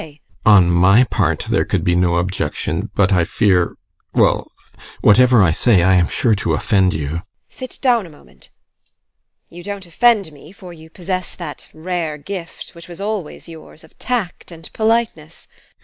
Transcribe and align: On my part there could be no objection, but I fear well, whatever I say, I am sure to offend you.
On 0.47 0.67
my 0.71 1.03
part 1.03 1.45
there 1.47 1.63
could 1.63 1.83
be 1.83 1.95
no 1.95 2.15
objection, 2.15 2.89
but 2.95 3.13
I 3.13 3.23
fear 3.23 3.75
well, 4.15 4.51
whatever 5.01 5.43
I 5.43 5.51
say, 5.51 5.83
I 5.83 5.93
am 5.93 6.07
sure 6.07 6.33
to 6.33 6.55
offend 6.55 6.95
you. 6.95 7.21